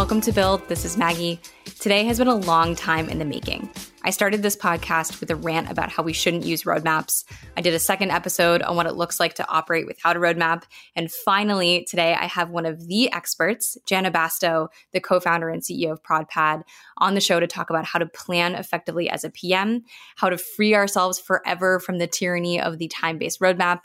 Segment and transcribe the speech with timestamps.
[0.00, 0.66] Welcome to Build.
[0.66, 1.38] This is Maggie.
[1.78, 3.68] Today has been a long time in the making.
[4.02, 7.24] I started this podcast with a rant about how we shouldn't use roadmaps.
[7.54, 10.62] I did a second episode on what it looks like to operate without a roadmap.
[10.96, 15.60] And finally, today I have one of the experts, Janna Bastow, the co founder and
[15.60, 16.62] CEO of ProdPad,
[16.96, 19.82] on the show to talk about how to plan effectively as a PM,
[20.16, 23.80] how to free ourselves forever from the tyranny of the time based roadmap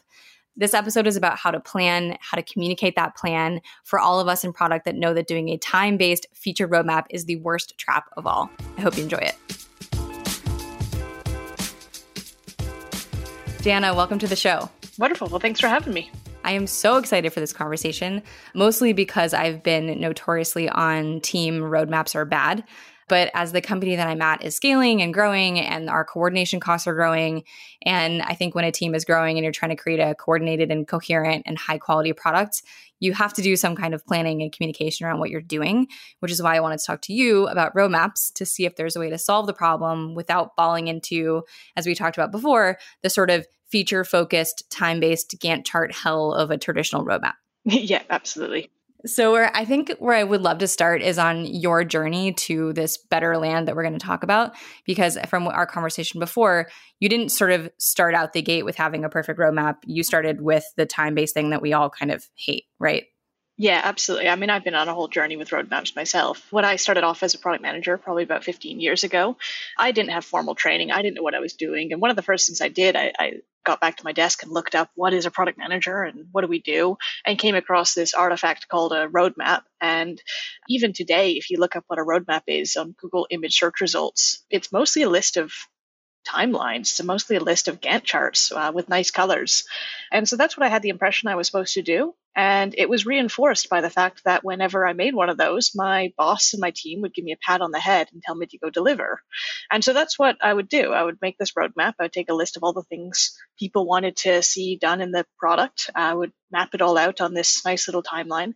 [0.58, 4.27] this episode is about how to plan, how to communicate that plan for all of
[4.27, 7.78] us in product that know that doing a time based feature roadmap is the worst
[7.78, 8.50] trap of all.
[8.78, 9.36] I hope you enjoy it.
[13.62, 14.70] Janna, welcome to the show.
[14.98, 15.28] Wonderful.
[15.28, 16.09] Well, thanks for having me.
[16.45, 18.22] I am so excited for this conversation,
[18.53, 22.64] mostly because I've been notoriously on team roadmaps are bad.
[23.08, 26.88] But as the company that I'm at is scaling and growing, and our coordination costs
[26.88, 27.44] are growing,
[27.84, 30.72] and I think when a team is growing and you're trying to create a coordinated
[30.72, 32.64] and coherent and high quality product,
[33.00, 35.88] you have to do some kind of planning and communication around what you're doing,
[36.20, 38.95] which is why I wanted to talk to you about roadmaps to see if there's
[38.95, 41.44] a way to solve the problem without falling into,
[41.76, 46.33] as we talked about before, the sort of feature focused, time based Gantt chart hell
[46.33, 47.33] of a traditional roadmap.
[47.66, 48.70] yeah, absolutely.
[49.06, 52.73] So, where I think where I would love to start is on your journey to
[52.73, 54.56] this better land that we're going to talk about.
[54.86, 59.03] Because from our conversation before, you didn't sort of start out the gate with having
[59.03, 59.76] a perfect roadmap.
[59.86, 63.06] You started with the time based thing that we all kind of hate, right?
[63.58, 64.28] Yeah, absolutely.
[64.28, 66.45] I mean, I've been on a whole journey with roadmaps myself.
[66.52, 69.38] When I started off as a product manager, probably about 15 years ago,
[69.78, 70.92] I didn't have formal training.
[70.92, 71.94] I didn't know what I was doing.
[71.94, 73.33] And one of the first things I did, I, I
[73.66, 76.42] got back to my desk and looked up what is a product manager and what
[76.42, 79.61] do we do, and came across this artifact called a roadmap.
[79.80, 80.22] And
[80.67, 84.44] even today, if you look up what a roadmap is on Google image search results,
[84.50, 85.53] it's mostly a list of
[86.28, 86.88] timelines.
[86.88, 89.66] So mostly a list of Gantt charts uh, with nice colors.
[90.11, 92.14] And so that's what I had the impression I was supposed to do.
[92.36, 96.11] And it was reinforced by the fact that whenever I made one of those, my
[96.17, 98.45] boss and my team would give me a pat on the head and tell me
[98.48, 99.21] to go deliver.
[99.71, 100.92] And so that's what I would do.
[100.92, 101.93] I would make this roadmap.
[101.99, 105.11] I would take a list of all the things people wanted to see done in
[105.11, 105.89] the product.
[105.95, 108.54] I would map it all out on this nice little timeline.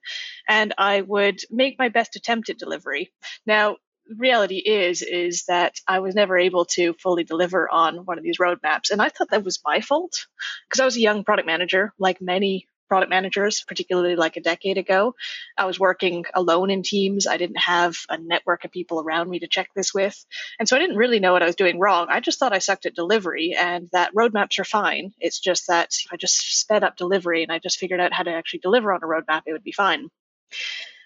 [0.48, 3.12] And I would make my best attempt at delivery.
[3.46, 3.78] Now,
[4.18, 8.40] reality is is that I was never able to fully deliver on one of these
[8.40, 10.25] roadmaps, and I thought that was my fault
[10.68, 14.78] because I was a young product manager, like many product managers, particularly like a decade
[14.78, 15.16] ago.
[15.58, 17.28] I was working alone in teams.
[17.28, 20.26] I didn't have a network of people around me to check this with.
[20.60, 22.08] And so I didn't really know what I was doing wrong.
[22.10, 25.14] I just thought I sucked at delivery and that roadmaps are fine.
[25.20, 28.32] It's just that I just sped up delivery and I just figured out how to
[28.32, 30.10] actually deliver on a roadmap, it would be fine.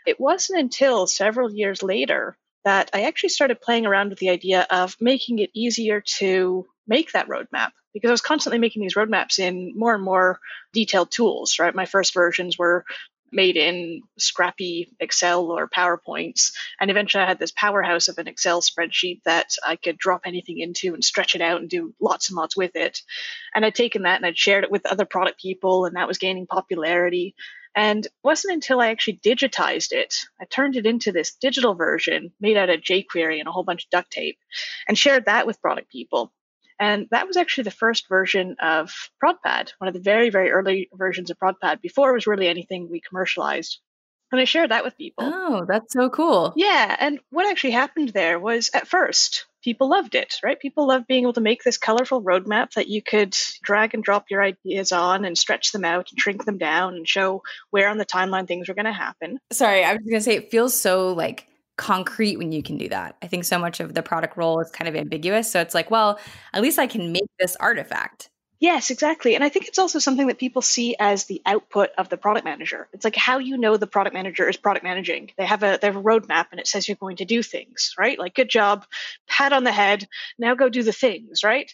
[0.08, 4.66] It wasn't until several years later that I actually started playing around with the idea
[4.70, 9.40] of making it easier to make that roadmap because I was constantly making these roadmaps
[9.40, 10.40] in more and more
[10.74, 11.74] detailed tools, right?
[11.74, 12.86] My first versions were
[13.34, 16.54] made in scrappy Excel or PowerPoints.
[16.80, 20.59] And eventually I had this powerhouse of an Excel spreadsheet that I could drop anything
[20.59, 23.02] into and stretch it out and do lots and lots with it.
[23.54, 26.20] And I'd taken that and I'd shared it with other product people, and that was
[26.20, 27.36] gaining popularity.
[27.75, 32.31] And it wasn't until I actually digitized it, I turned it into this digital version
[32.40, 34.38] made out of jQuery and a whole bunch of duct tape
[34.88, 36.31] and shared that with product people.
[36.80, 40.90] And that was actually the first version of ProdPad, one of the very, very early
[40.94, 43.80] versions of ProdPad before it was really anything we commercialized.
[44.32, 45.30] And I shared that with people.
[45.32, 46.54] Oh, that's so cool.
[46.56, 46.96] Yeah.
[47.00, 50.60] And what actually happened there was at first, people loved it, right?
[50.60, 54.32] People loved being able to make this colorful roadmap that you could drag and drop
[54.32, 58.00] your ideas on and stretch them out and shrink them down and show where on
[58.00, 59.40] the timeline things were going to happen.
[59.52, 61.48] Sorry, I was going to say it feels so like
[61.78, 63.16] concrete when you can do that.
[63.22, 65.52] I think so much of the product role is kind of ambiguous.
[65.52, 66.20] So it's like, well,
[66.54, 68.30] at least I can make this artifact.
[68.60, 69.36] Yes, exactly.
[69.36, 72.46] And I think it's also something that people see as the output of the product
[72.46, 72.88] manager.
[72.94, 75.32] It's like how you know the product manager is product managing.
[75.38, 77.94] They have a they have a roadmap and it says you're going to do things,
[77.98, 78.18] right?
[78.18, 78.86] Like good job,
[79.28, 80.08] pat on the head,
[80.40, 81.70] now go do the things, right?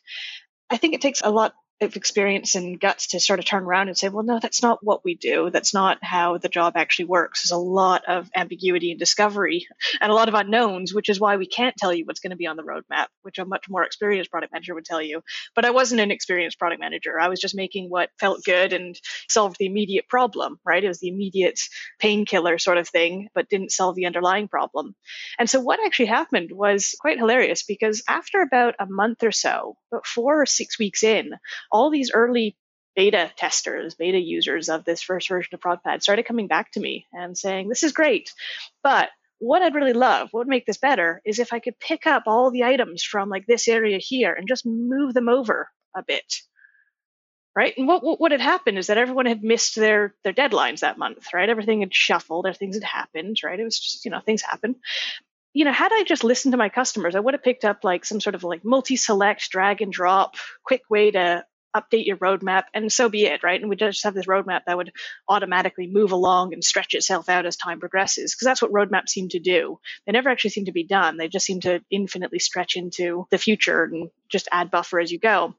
[0.72, 3.88] I think it takes a lot of experience and guts to sort of turn around
[3.88, 5.50] and say, well, no, that's not what we do.
[5.50, 7.44] That's not how the job actually works.
[7.44, 9.68] There's a lot of ambiguity and discovery
[10.02, 12.36] and a lot of unknowns, which is why we can't tell you what's going to
[12.36, 15.24] be on the roadmap, which a much more experienced product manager would tell you.
[15.56, 17.20] But I wasn't an experienced product manager.
[17.20, 19.00] I was just making what felt good and
[19.30, 20.84] solved the immediate problem, right?
[20.84, 21.60] It was the immediate
[22.00, 24.96] painkiller sort of thing, but didn't solve the underlying problem.
[25.38, 29.78] And so what actually happened was quite hilarious because after about a month or so,
[29.92, 31.32] about four or six weeks in,
[31.72, 32.56] all these early
[32.96, 37.08] beta testers, beta users of this first version of ProdPad started coming back to me
[37.14, 38.34] and saying, this is great,
[38.84, 42.06] but what I'd really love, what would make this better, is if I could pick
[42.06, 46.04] up all the items from like this area here and just move them over a
[46.04, 46.42] bit.
[47.56, 47.74] right?
[47.78, 51.28] And what, what had happened is that everyone had missed their their deadlines that month,
[51.34, 51.50] right?
[51.50, 53.60] Everything had shuffled, things had happened, right?
[53.60, 54.76] It was just you know things happen.
[55.54, 58.06] You know, had I just listened to my customers, I would have picked up like
[58.06, 61.46] some sort of like multi-select, drag and drop, quick way to
[61.76, 63.60] update your roadmap, and so be it, right?
[63.60, 64.92] And we just have this roadmap that would
[65.28, 69.30] automatically move along and stretch itself out as time progresses, because that's what roadmaps seem
[69.30, 69.80] to do.
[70.06, 71.18] They never actually seem to be done.
[71.18, 75.20] They just seem to infinitely stretch into the future and just add buffer as you
[75.20, 75.56] go.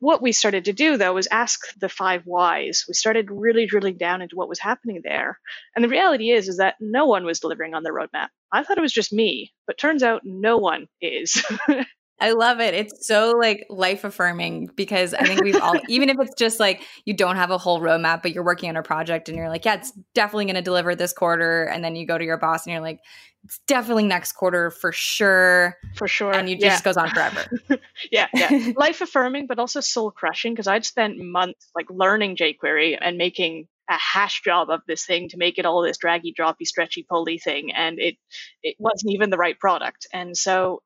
[0.00, 2.84] What we started to do, though, was ask the five whys.
[2.86, 5.38] We started really drilling down into what was happening there.
[5.74, 8.28] And the reality is, is that no one was delivering on the roadmap.
[8.52, 11.44] I thought it was just me, but turns out no one is.
[12.20, 12.74] I love it.
[12.74, 16.82] It's so like life affirming because I think we've all, even if it's just like
[17.04, 19.64] you don't have a whole roadmap, but you're working on a project and you're like,
[19.64, 21.64] yeah, it's definitely going to deliver this quarter.
[21.64, 23.00] And then you go to your boss and you're like,
[23.44, 25.76] it's definitely next quarter for sure.
[25.94, 26.32] For sure.
[26.32, 26.70] And it yeah.
[26.70, 27.48] just goes on forever.
[28.10, 28.26] yeah.
[28.34, 28.72] Yeah.
[28.76, 33.68] life affirming, but also soul crushing because I'd spent months like learning jQuery and making
[33.88, 37.38] a hash job of this thing to make it all this draggy, droppy, stretchy, pulley
[37.38, 38.16] thing, and it
[38.62, 40.06] it wasn't even the right product.
[40.12, 40.82] And so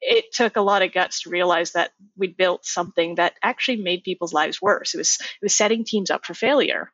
[0.00, 4.02] it took a lot of guts to realize that we'd built something that actually made
[4.02, 4.94] people's lives worse.
[4.94, 6.90] It was it was setting teams up for failure.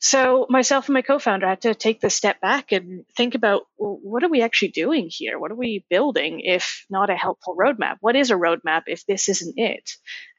[0.00, 3.98] So myself and my co-founder had to take this step back and think about well,
[4.00, 5.40] what are we actually doing here?
[5.40, 7.96] What are we building if not a helpful roadmap?
[8.00, 9.90] What is a roadmap if this isn't it?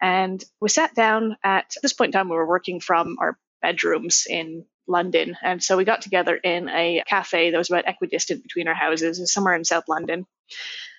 [0.02, 3.38] And we sat down at, at this point in time we were working from our
[3.62, 5.36] bedrooms in London.
[5.44, 9.32] And so we got together in a cafe that was about equidistant between our houses,
[9.32, 10.26] somewhere in South London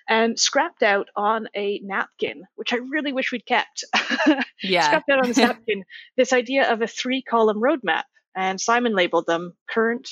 [0.09, 3.85] and scrapped out on a napkin, which I really wish we'd kept.
[4.63, 4.83] Yeah.
[4.83, 5.85] scrapped out on this napkin
[6.17, 8.03] this idea of a three column roadmap.
[8.37, 10.09] And Simon labeled them current,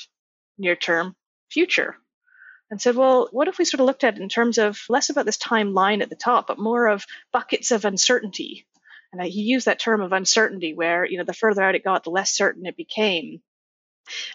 [0.57, 1.15] near term,
[1.49, 1.95] future.
[2.71, 5.09] And said, well, what if we sort of looked at it in terms of less
[5.09, 8.65] about this timeline at the top, but more of buckets of uncertainty?
[9.11, 12.03] And he used that term of uncertainty where, you know, the further out it got,
[12.03, 13.41] the less certain it became.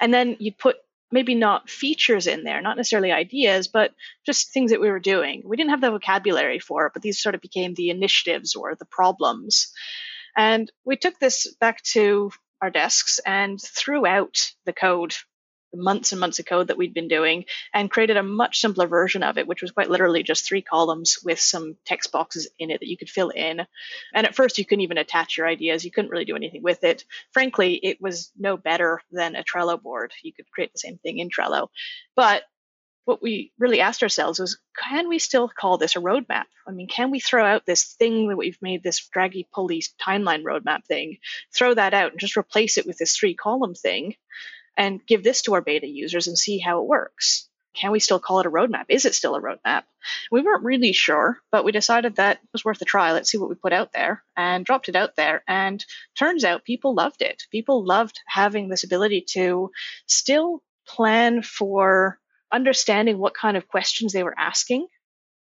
[0.00, 0.76] And then you put
[1.10, 3.92] maybe not features in there, not necessarily ideas, but
[4.26, 5.42] just things that we were doing.
[5.44, 8.74] We didn't have the vocabulary for it, but these sort of became the initiatives or
[8.74, 9.72] the problems.
[10.36, 12.30] And we took this back to
[12.60, 15.14] our desks and threw out the code
[15.74, 19.22] months and months of code that we'd been doing and created a much simpler version
[19.22, 22.80] of it, which was quite literally just three columns with some text boxes in it
[22.80, 23.66] that you could fill in.
[24.12, 25.84] And at first, you couldn't even attach your ideas.
[25.84, 27.04] You couldn't really do anything with it.
[27.32, 30.12] Frankly, it was no better than a Trello board.
[30.22, 31.68] You could create the same thing in Trello.
[32.16, 32.44] But
[33.04, 36.44] what we really asked ourselves was can we still call this a roadmap?
[36.66, 40.42] I mean, can we throw out this thing that we've made this draggy pulley timeline
[40.42, 41.18] roadmap thing,
[41.54, 44.14] throw that out and just replace it with this three column thing?
[44.76, 47.48] And give this to our beta users and see how it works.
[47.74, 48.84] Can we still call it a roadmap?
[48.88, 49.82] Is it still a roadmap?
[50.30, 53.12] We weren't really sure, but we decided that it was worth a try.
[53.12, 55.42] Let's see what we put out there and dropped it out there.
[55.48, 55.84] And
[56.16, 57.42] turns out people loved it.
[57.50, 59.70] People loved having this ability to
[60.06, 62.20] still plan for
[62.52, 64.86] understanding what kind of questions they were asking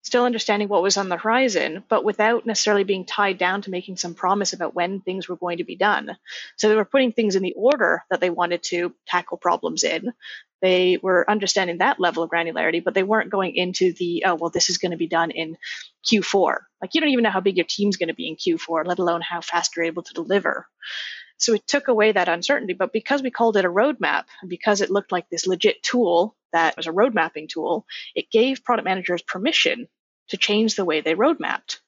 [0.06, 3.98] still understanding what was on the horizon, but without necessarily being tied down to making
[3.98, 6.16] some promise about when things were going to be done.
[6.57, 10.13] So they were putting things in the order that they wanted to tackle problems in.
[10.62, 14.52] They were understanding that level of granularity, but they weren't going into the, oh, well,
[14.52, 15.57] this is going to be done in
[16.06, 16.58] Q4.
[16.81, 19.00] Like you don't even know how big your team's going to be in Q4, let
[19.00, 20.68] alone how fast you're able to deliver.
[21.38, 22.74] So it took away that uncertainty.
[22.74, 26.36] But because we called it a roadmap, and because it looked like this legit tool
[26.53, 29.88] that was a road mapping tool, it gave product managers permission
[30.29, 31.79] to change the way they roadmapped.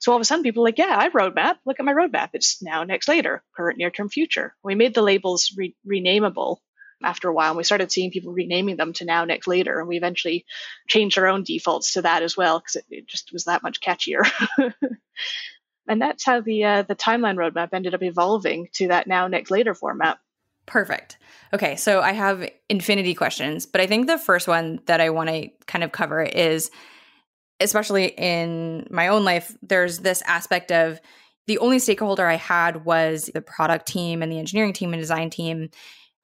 [0.00, 1.56] So all of a sudden, people are like, yeah, I roadmap.
[1.66, 2.30] Look at my roadmap.
[2.32, 4.54] It's now, next, later, current, near term, future.
[4.64, 6.56] We made the labels re- renameable
[7.02, 9.78] after a while, and we started seeing people renaming them to now, next, later.
[9.78, 10.46] And we eventually
[10.88, 13.80] changed our own defaults to that as well because it, it, just was that much
[13.82, 14.22] catchier.
[15.88, 19.50] and that's how the uh, the timeline roadmap ended up evolving to that now, next,
[19.50, 20.18] later format.
[20.64, 21.18] Perfect.
[21.52, 25.28] Okay, so I have infinity questions, but I think the first one that I want
[25.28, 26.70] to kind of cover is
[27.60, 31.00] especially in my own life, there's this aspect of
[31.46, 35.30] the only stakeholder I had was the product team and the engineering team and design
[35.30, 35.70] team.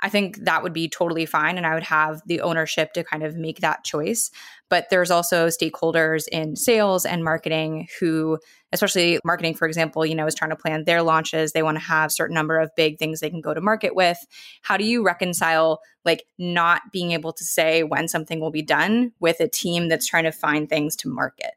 [0.01, 1.57] I think that would be totally fine.
[1.57, 4.31] And I would have the ownership to kind of make that choice.
[4.69, 8.39] But there's also stakeholders in sales and marketing who,
[8.73, 11.53] especially marketing, for example, you know, is trying to plan their launches.
[11.53, 14.19] They want to have certain number of big things they can go to market with.
[14.63, 19.13] How do you reconcile like not being able to say when something will be done
[19.21, 21.53] with a team that's trying to find things to market?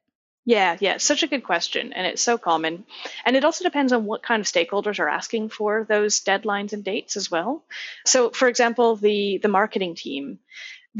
[0.46, 1.94] Yeah, yeah, such a good question.
[1.94, 2.86] And it's so common.
[3.24, 6.84] And it also depends on what kind of stakeholders are asking for those deadlines and
[6.84, 7.64] dates as well.
[8.06, 10.40] So, for example, the, the marketing team,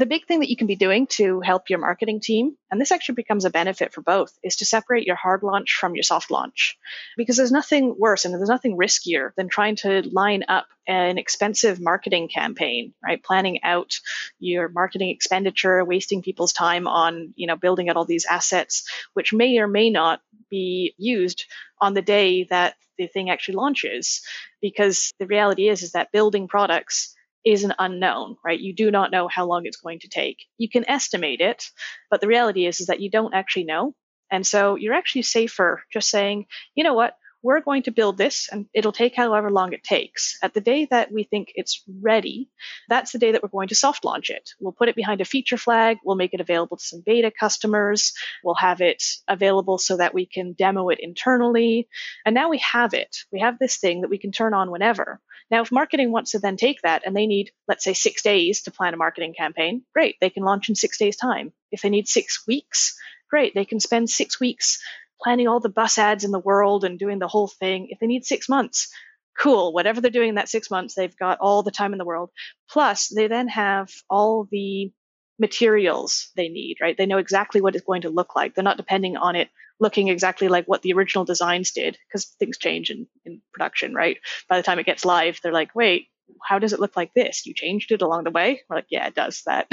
[0.00, 2.90] the big thing that you can be doing to help your marketing team, and this
[2.90, 6.30] actually becomes a benefit for both, is to separate your hard launch from your soft
[6.30, 6.78] launch.
[7.18, 11.80] Because there's nothing worse and there's nothing riskier than trying to line up an expensive
[11.80, 13.22] marketing campaign, right?
[13.22, 14.00] Planning out
[14.38, 19.34] your marketing expenditure, wasting people's time on, you know, building out all these assets, which
[19.34, 21.44] may or may not be used
[21.78, 24.22] on the day that the thing actually launches.
[24.62, 27.14] Because the reality is, is that building products
[27.44, 28.58] is an unknown, right?
[28.58, 30.44] You do not know how long it's going to take.
[30.58, 31.64] You can estimate it,
[32.10, 33.94] but the reality is, is that you don't actually know.
[34.30, 38.48] And so you're actually safer just saying, you know what, we're going to build this
[38.52, 40.38] and it'll take however long it takes.
[40.42, 42.50] At the day that we think it's ready,
[42.88, 44.50] that's the day that we're going to soft launch it.
[44.60, 45.98] We'll put it behind a feature flag.
[46.04, 48.12] We'll make it available to some beta customers.
[48.44, 51.88] We'll have it available so that we can demo it internally.
[52.26, 53.16] And now we have it.
[53.32, 55.20] We have this thing that we can turn on whenever.
[55.50, 58.62] Now, if marketing wants to then take that and they need, let's say, six days
[58.62, 60.16] to plan a marketing campaign, great.
[60.20, 61.52] They can launch in six days' time.
[61.72, 62.96] If they need six weeks,
[63.28, 63.54] great.
[63.54, 64.80] They can spend six weeks
[65.20, 67.88] planning all the bus ads in the world and doing the whole thing.
[67.90, 68.92] If they need six months,
[69.38, 69.72] cool.
[69.72, 72.30] Whatever they're doing in that six months, they've got all the time in the world.
[72.70, 74.92] Plus, they then have all the
[75.38, 76.96] materials they need, right?
[76.96, 78.54] They know exactly what it's going to look like.
[78.54, 79.48] They're not depending on it
[79.80, 84.18] looking exactly like what the original designs did because things change in, in production, right?
[84.48, 86.08] By the time it gets live, they're like, wait,
[86.42, 87.46] how does it look like this?
[87.46, 88.62] You changed it along the way?
[88.68, 89.70] We're like, yeah, it does that.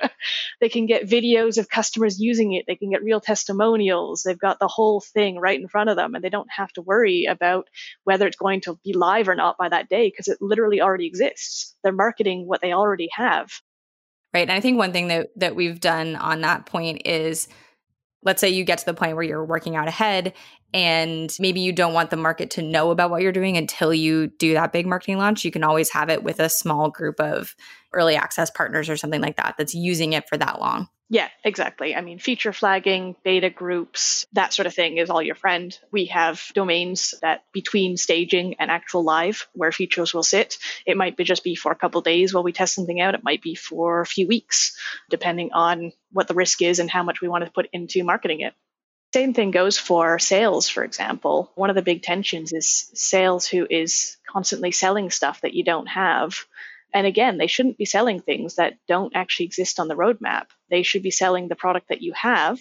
[0.60, 2.64] they can get videos of customers using it.
[2.66, 4.22] They can get real testimonials.
[4.22, 6.82] They've got the whole thing right in front of them, and they don't have to
[6.82, 7.68] worry about
[8.04, 11.06] whether it's going to be live or not by that day because it literally already
[11.06, 11.74] exists.
[11.82, 13.50] They're marketing what they already have.
[14.32, 14.42] Right.
[14.42, 17.48] And I think one thing that, that we've done on that point is
[18.24, 20.32] let's say you get to the point where you're working out ahead
[20.72, 24.26] and maybe you don't want the market to know about what you're doing until you
[24.26, 27.54] do that big marketing launch, you can always have it with a small group of
[27.92, 30.88] early access partners or something like that that's using it for that long.
[31.10, 31.94] Yeah, exactly.
[31.94, 35.78] I mean, feature flagging, beta groups, that sort of thing is all your friend.
[35.92, 40.56] We have domains that between staging and actual live where features will sit.
[40.86, 43.14] It might be just be for a couple days while we test something out.
[43.14, 44.76] It might be for a few weeks,
[45.10, 48.40] depending on what the risk is and how much we want to put into marketing
[48.40, 48.54] it.
[49.14, 51.52] Same thing goes for sales, for example.
[51.54, 55.86] One of the big tensions is sales who is constantly selling stuff that you don't
[55.86, 56.36] have.
[56.94, 60.46] And again, they shouldn't be selling things that don't actually exist on the roadmap.
[60.70, 62.60] They should be selling the product that you have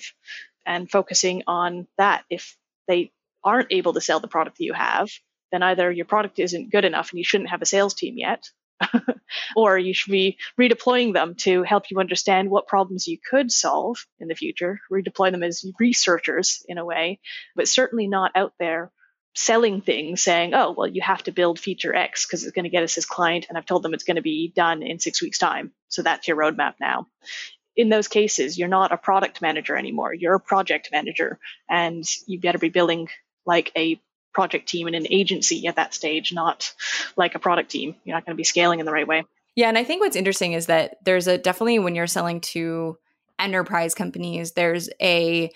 [0.65, 2.25] and focusing on that.
[2.31, 3.11] If they
[3.43, 5.11] aren't able to sell the product that you have,
[5.51, 8.43] then either your product isn't good enough and you shouldn't have a sales team yet,
[9.55, 14.03] or you should be redeploying them to help you understand what problems you could solve
[14.19, 17.19] in the future, redeploy them as researchers in a way,
[17.55, 18.91] but certainly not out there
[19.35, 22.69] selling things saying, oh, well, you have to build feature X because it's going to
[22.69, 23.47] get us this client.
[23.49, 25.71] And I've told them it's going to be done in six weeks' time.
[25.89, 27.07] So that's your roadmap now.
[27.75, 30.13] In those cases, you're not a product manager anymore.
[30.13, 33.09] You're a project manager, and you better be building
[33.47, 33.99] like a
[34.31, 36.73] project team and an agency at that stage, not
[37.15, 37.95] like a product team.
[38.03, 39.23] You're not going to be scaling in the right way.
[39.55, 42.97] Yeah, and I think what's interesting is that there's a definitely when you're selling to
[43.39, 45.51] enterprise companies, there's a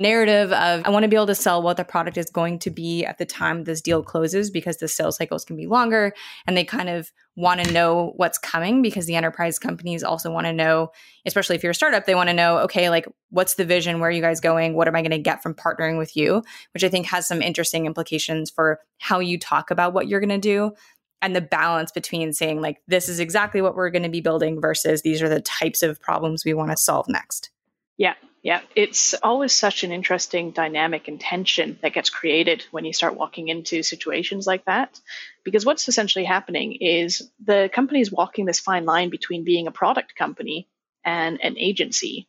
[0.00, 2.70] narrative of I want to be able to sell what the product is going to
[2.70, 6.12] be at the time this deal closes because the sales cycles can be longer
[6.46, 10.46] and they kind of want to know what's coming because the enterprise companies also want
[10.46, 10.90] to know
[11.26, 13.98] especially if you're a startup they want to know okay like what's the vision?
[13.98, 14.74] Where are you guys going?
[14.74, 16.44] What am I going to get from partnering with you?
[16.72, 20.28] Which I think has some interesting implications for how you talk about what you're going
[20.28, 20.72] to do
[21.20, 24.60] and the balance between saying like this is exactly what we're going to be building
[24.60, 27.50] versus these are the types of problems we want to solve next.
[27.96, 32.92] Yeah yeah, it's always such an interesting dynamic and tension that gets created when you
[32.92, 35.00] start walking into situations like that.
[35.44, 39.72] Because what's essentially happening is the company is walking this fine line between being a
[39.72, 40.68] product company
[41.06, 42.28] and an agency.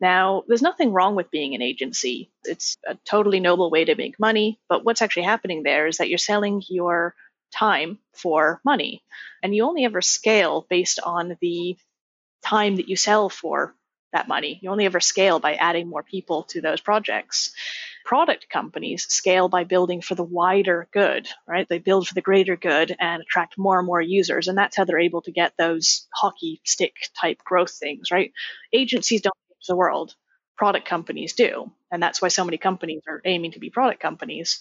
[0.00, 2.30] Now, there's nothing wrong with being an agency.
[2.44, 4.60] It's a totally noble way to make money.
[4.68, 7.16] But what's actually happening there is that you're selling your
[7.52, 9.02] time for money.
[9.42, 11.76] And you only ever scale based on the
[12.44, 13.74] time that you sell for
[14.12, 14.58] that money.
[14.62, 17.52] You only ever scale by adding more people to those projects.
[18.04, 21.68] Product companies scale by building for the wider good, right?
[21.68, 24.48] They build for the greater good and attract more and more users.
[24.48, 28.32] And that's how they're able to get those hockey stick type growth things, right?
[28.72, 30.14] Agencies don't change the world,
[30.56, 31.70] product companies do.
[31.90, 34.60] And that's why so many companies are aiming to be product companies.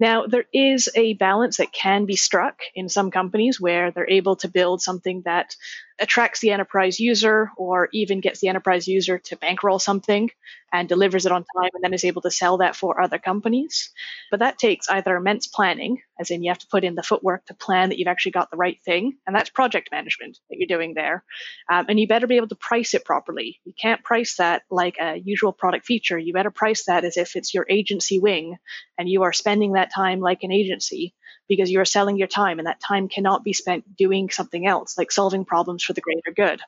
[0.00, 4.36] Now, there is a balance that can be struck in some companies where they're able
[4.36, 5.56] to build something that
[6.00, 10.30] attracts the enterprise user or even gets the enterprise user to bankroll something
[10.72, 13.90] and delivers it on time and then is able to sell that for other companies.
[14.30, 17.46] But that takes either immense planning, as in you have to put in the footwork
[17.46, 20.66] to plan that you've actually got the right thing, and that's project management that you're
[20.66, 21.22] doing there.
[21.70, 23.60] Um, and you better be able to price it properly.
[23.64, 26.18] You can't price that like a usual product feature.
[26.18, 28.56] You better price that as if it's your agency wing
[28.96, 31.14] and you are spending that time like an agency
[31.46, 34.96] because you are selling your time and that time cannot be spent doing something else
[34.96, 36.62] like solving problems for the greater good.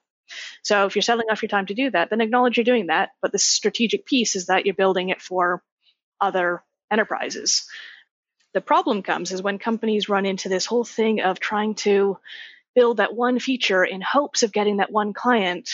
[0.63, 3.09] So if you're selling off your time to do that, then acknowledge you're doing that.
[3.23, 5.63] But the strategic piece is that you're building it for
[6.21, 7.67] other enterprises.
[8.53, 12.19] The problem comes is when companies run into this whole thing of trying to
[12.75, 15.71] build that one feature in hopes of getting that one client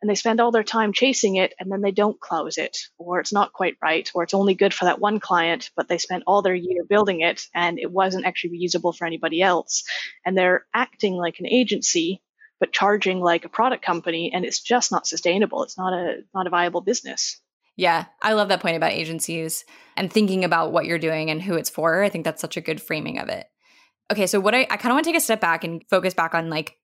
[0.00, 3.20] and they spend all their time chasing it and then they don't close it or
[3.20, 6.24] it's not quite right or it's only good for that one client but they spent
[6.26, 9.84] all their year building it and it wasn't actually reusable for anybody else
[10.24, 12.22] and they're acting like an agency
[12.60, 16.46] but charging like a product company and it's just not sustainable it's not a not
[16.46, 17.40] a viable business
[17.78, 19.64] yeah, I love that point about agencies
[19.96, 22.02] and thinking about what you're doing and who it's for.
[22.02, 23.46] I think that's such a good framing of it.
[24.10, 26.12] Okay, so what I, I kind of want to take a step back and focus
[26.12, 26.74] back on like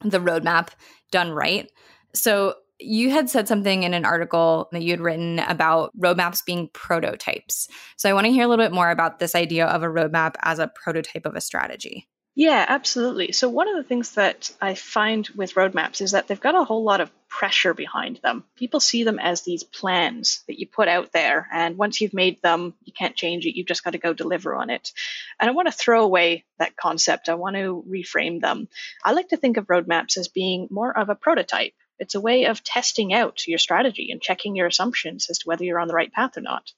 [0.00, 0.70] the roadmap
[1.12, 1.70] done right.
[2.14, 6.68] So you had said something in an article that you had written about roadmaps being
[6.72, 7.68] prototypes.
[7.96, 10.34] So I want to hear a little bit more about this idea of a roadmap
[10.42, 12.08] as a prototype of a strategy.
[12.34, 13.32] Yeah, absolutely.
[13.32, 16.64] So, one of the things that I find with roadmaps is that they've got a
[16.64, 18.44] whole lot of pressure behind them.
[18.56, 22.40] People see them as these plans that you put out there, and once you've made
[22.40, 23.54] them, you can't change it.
[23.54, 24.92] You've just got to go deliver on it.
[25.38, 27.28] And I want to throw away that concept.
[27.28, 28.66] I want to reframe them.
[29.04, 31.74] I like to think of roadmaps as being more of a prototype.
[32.02, 35.64] It's a way of testing out your strategy and checking your assumptions as to whether
[35.64, 36.72] you're on the right path or not.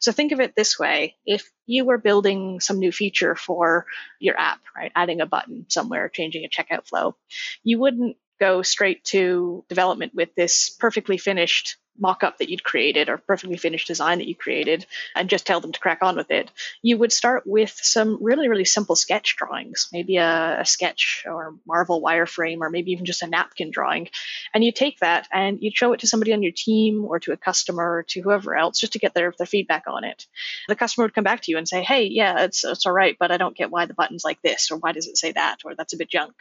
[0.00, 1.16] So think of it this way.
[1.26, 3.86] If you were building some new feature for
[4.18, 7.14] your app, right, adding a button somewhere, changing a checkout flow,
[7.62, 13.18] you wouldn't go straight to development with this perfectly finished mock-up that you'd created or
[13.18, 16.50] perfectly finished design that you created and just tell them to crack on with it
[16.82, 21.54] you would start with some really really simple sketch drawings maybe a, a sketch or
[21.66, 24.08] marvel wireframe or maybe even just a napkin drawing.
[24.54, 27.32] And you take that and you show it to somebody on your team or to
[27.32, 30.26] a customer or to whoever else just to get their, their feedback on it.
[30.68, 33.16] The customer would come back to you and say hey yeah it's, it's all right
[33.18, 35.58] but i don't get why the button's like this or why does it say that
[35.64, 36.34] or that's a bit junk.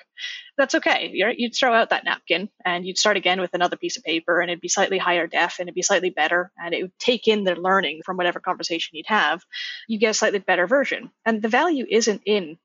[0.58, 1.12] That's okay.
[1.14, 4.42] You're, you'd throw out that napkin and you'd start again with another piece of paper
[4.42, 7.28] and it'd be slightly higher def and it'd be slightly better and it would take
[7.28, 9.44] in the learning from whatever conversation you'd have,
[9.88, 11.10] you get a slightly better version.
[11.26, 12.58] And the value isn't in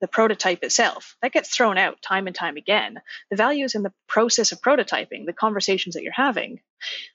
[0.00, 1.16] the prototype itself.
[1.22, 3.00] That gets thrown out time and time again.
[3.30, 6.60] The value is in the process of prototyping, the conversations that you're having.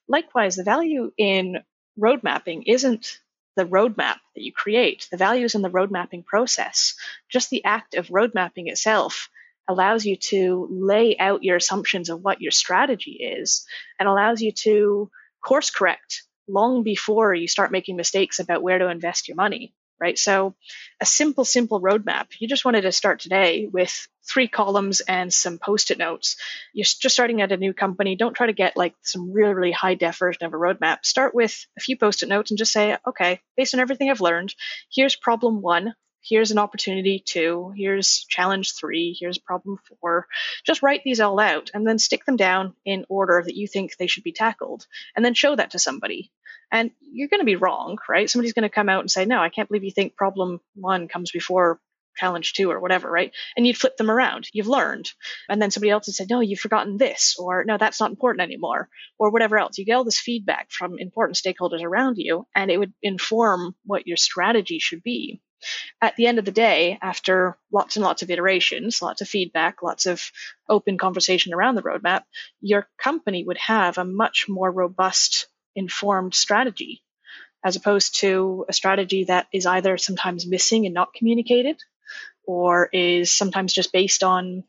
[0.08, 1.58] Likewise, the value in
[1.97, 3.19] road mapping isn't
[3.55, 5.08] the roadmap that you create.
[5.12, 6.95] The value is in the road mapping process.
[7.29, 9.29] Just the act of road mapping itself
[9.69, 13.65] allows you to lay out your assumptions of what your strategy is
[13.99, 15.10] and allows you to
[15.41, 20.17] course correct long before you start making mistakes about where to invest your money right?
[20.17, 20.55] So
[21.01, 22.27] a simple simple roadmap.
[22.39, 26.36] You just wanted to start today with three columns and some post-it notes
[26.71, 29.71] you're just starting at a new company don't try to get like some really really
[29.71, 31.03] high def version of a roadmap.
[31.03, 34.53] Start with a few post-it notes and just say okay based on everything i've learned
[34.93, 40.27] here's problem one here's an opportunity two, here's challenge three, here's problem four.
[40.65, 43.95] Just write these all out and then stick them down in order that you think
[43.95, 46.32] they should be tackled, and then show that to somebody.
[46.71, 48.29] And you're going to be wrong, right?
[48.29, 51.08] Somebody's going to come out and say, No, I can't believe you think problem one
[51.08, 51.79] comes before
[52.19, 53.32] challenge two or whatever, right?
[53.55, 54.49] And you'd flip them around.
[54.51, 55.10] You've learned.
[55.47, 58.41] And then somebody else would say, no, you've forgotten this, or no, that's not important
[58.41, 59.77] anymore, or whatever else.
[59.77, 64.05] You get all this feedback from important stakeholders around you, and it would inform what
[64.05, 65.41] your strategy should be
[66.02, 69.82] at the end of the day, after lots and lots of iterations, lots of feedback,
[69.84, 70.32] lots of
[70.67, 72.24] open conversation around the roadmap,
[72.62, 77.04] your company would have a much more robust, informed strategy
[77.63, 81.78] as opposed to a strategy that is either sometimes missing and not communicated
[82.45, 84.63] or is sometimes just based on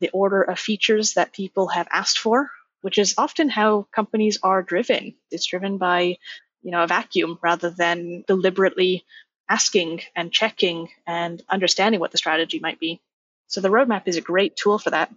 [0.00, 2.50] the order of features that people have asked for
[2.84, 5.14] which is often how companies are driven.
[5.30, 6.18] It's driven by
[6.62, 9.06] you know a vacuum rather than deliberately
[9.48, 13.00] asking and checking and understanding what the strategy might be.
[13.46, 15.12] So the roadmap is a great tool for that.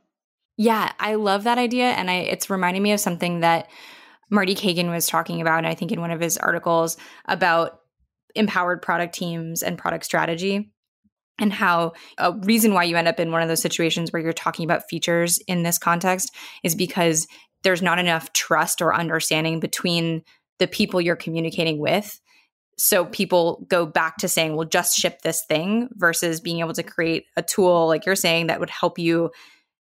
[0.57, 1.85] Yeah, I love that idea.
[1.85, 3.69] And I, it's reminding me of something that
[4.29, 7.81] Marty Cagan was talking about, and I think in one of his articles about
[8.35, 10.71] empowered product teams and product strategy
[11.39, 14.33] and how a reason why you end up in one of those situations where you're
[14.33, 17.27] talking about features in this context is because
[17.63, 20.23] there's not enough trust or understanding between
[20.59, 22.19] the people you're communicating with
[22.77, 26.83] so people go back to saying, well, just ship this thing versus being able to
[26.83, 29.31] create a tool, like you're saying, that would help you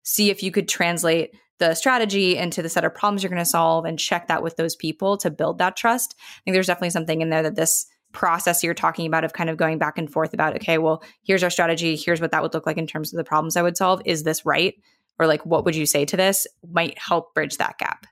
[0.02, 3.46] see if you could translate the strategy into the set of problems you're going to
[3.46, 6.14] solve and check that with those people to build that trust.
[6.18, 9.48] I think there's definitely something in there that this process you're talking about of kind
[9.48, 11.96] of going back and forth about, okay, well, here's our strategy.
[11.96, 14.02] Here's what that would look like in terms of the problems I would solve.
[14.05, 14.74] Is this right?
[15.18, 18.07] Or like, what would you say to this might help bridge that gap.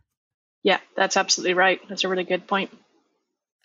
[0.63, 1.81] Yeah, that's absolutely right.
[1.89, 2.71] That's a really good point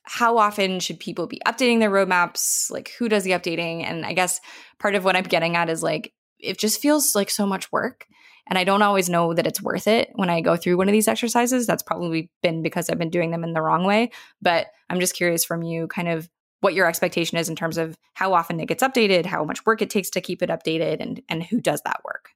[0.06, 2.72] how often should people be updating their roadmaps?
[2.72, 3.84] Like, who does the updating?
[3.84, 4.40] And I guess
[4.80, 8.06] part of what I'm getting at is like, it just feels like so much work.
[8.48, 10.94] And I don't always know that it's worth it when I go through one of
[10.94, 11.66] these exercises.
[11.66, 14.12] That's probably been because I've been doing them in the wrong way.
[14.42, 16.30] But I'm just curious from you, kind of
[16.62, 19.82] what your expectation is in terms of how often it gets updated, how much work
[19.82, 22.30] it takes to keep it updated, and and who does that work.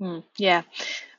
[0.00, 0.62] Mm, yeah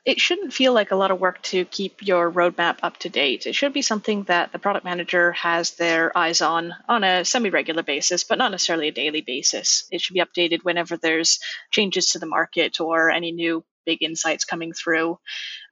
[0.08, 3.46] it shouldn't feel like a lot of work to keep your roadmap up to date.
[3.46, 7.50] It should be something that the product manager has their eyes on on a semi
[7.50, 9.84] regular basis, but not necessarily a daily basis.
[9.90, 11.40] It should be updated whenever there's
[11.70, 15.18] changes to the market or any new big insights coming through.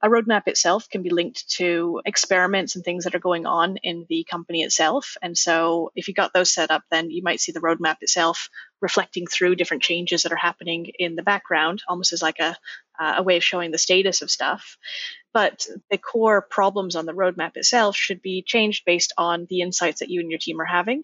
[0.03, 4.05] A roadmap itself can be linked to experiments and things that are going on in
[4.09, 5.17] the company itself.
[5.21, 8.49] And so if you got those set up, then you might see the roadmap itself
[8.81, 12.55] reflecting through different changes that are happening in the background, almost as like a,
[12.99, 14.77] uh, a way of showing the status of stuff.
[15.33, 19.99] But the core problems on the roadmap itself should be changed based on the insights
[19.99, 21.03] that you and your team are having.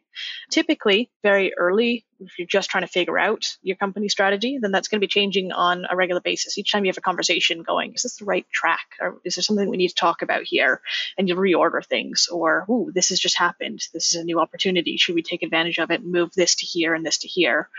[0.50, 4.88] Typically, very early, if you're just trying to figure out your company strategy, then that's
[4.88, 6.58] going to be changing on a regular basis.
[6.58, 8.88] Each time you have a conversation going, is this the right track?
[9.00, 10.82] Or is there something we need to talk about here?
[11.16, 12.28] And you'll reorder things.
[12.32, 13.84] Or, ooh, this has just happened.
[13.94, 14.98] This is a new opportunity.
[14.98, 17.70] Should we take advantage of it and move this to here and this to here?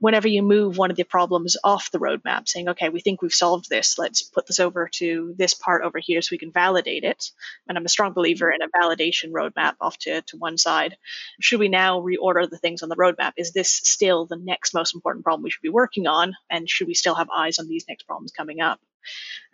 [0.00, 3.32] Whenever you move one of the problems off the roadmap, saying, okay, we think we've
[3.32, 7.04] solved this, let's put this over to this part over here so we can validate
[7.04, 7.30] it.
[7.68, 10.96] And I'm a strong believer in a validation roadmap off to, to one side.
[11.40, 13.32] Should we now reorder the things on the roadmap?
[13.36, 16.34] Is this still the next most important problem we should be working on?
[16.48, 18.80] And should we still have eyes on these next problems coming up?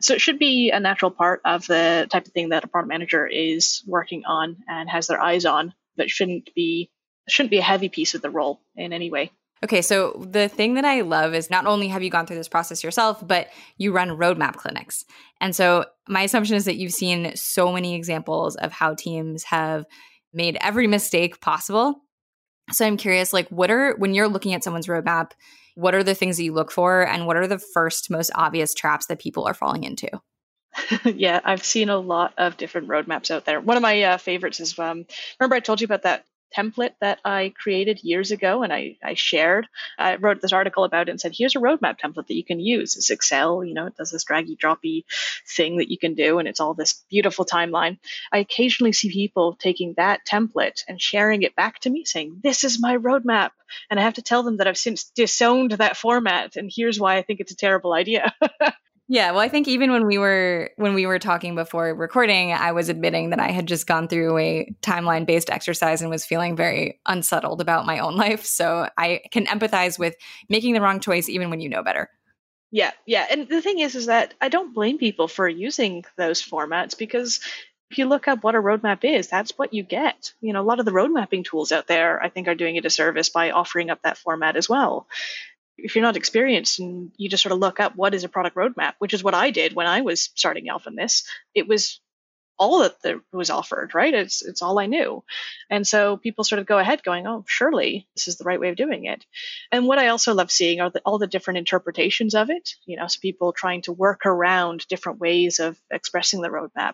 [0.00, 2.88] So it should be a natural part of the type of thing that a product
[2.88, 6.90] manager is working on and has their eyes on, but shouldn't be
[7.26, 9.30] shouldn't be a heavy piece of the role in any way.
[9.64, 12.48] Okay, so the thing that I love is not only have you gone through this
[12.48, 13.48] process yourself, but
[13.79, 15.07] you run roadmap clinics.
[15.40, 19.87] And so my assumption is that you've seen so many examples of how teams have
[20.35, 22.03] made every mistake possible.
[22.72, 25.31] So I'm curious, like, what are, when you're looking at someone's roadmap,
[25.77, 27.07] what are the things that you look for?
[27.07, 30.11] And what are the first most obvious traps that people are falling into?
[31.07, 33.61] yeah, I've seen a lot of different roadmaps out there.
[33.62, 35.07] One of my uh, favorites is um,
[35.40, 39.14] remember I told you about that template that I created years ago and I, I
[39.14, 39.66] shared.
[39.98, 42.60] I wrote this article about it and said, here's a roadmap template that you can
[42.60, 42.96] use.
[42.96, 45.04] It's Excel, you know, it does this draggy droppy
[45.46, 47.98] thing that you can do, and it's all this beautiful timeline.
[48.32, 52.64] I occasionally see people taking that template and sharing it back to me saying, This
[52.64, 53.50] is my roadmap.
[53.90, 57.16] And I have to tell them that I've since disowned that format, and here's why
[57.16, 58.34] I think it's a terrible idea.
[59.06, 62.72] Yeah, well, I think even when we were when we were talking before recording, I
[62.72, 66.56] was admitting that I had just gone through a timeline based exercise and was feeling
[66.56, 68.44] very unsettled about my own life.
[68.46, 70.14] So I can empathize with
[70.48, 72.08] making the wrong choice even when you know better.
[72.70, 73.26] Yeah, yeah.
[73.30, 77.40] And the thing is is that I don't blame people for using those formats because
[77.90, 80.32] if you look up what a roadmap is, that's what you get.
[80.40, 82.78] You know, a lot of the road mapping tools out there, I think, are doing
[82.78, 85.06] a disservice by offering up that format as well
[85.76, 88.56] if you're not experienced and you just sort of look up what is a product
[88.56, 92.00] roadmap, which is what I did when I was starting off in this, it was
[92.58, 94.14] all that there was offered, right?
[94.14, 95.24] It's it's all I knew.
[95.70, 98.68] And so people sort of go ahead going, oh, surely this is the right way
[98.68, 99.24] of doing it.
[99.72, 102.96] And what I also love seeing are the, all the different interpretations of it, you
[102.96, 106.92] know, so people trying to work around different ways of expressing the roadmap,